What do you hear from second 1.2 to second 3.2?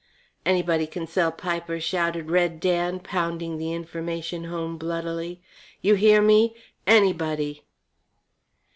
pipers," shouted Red Dan,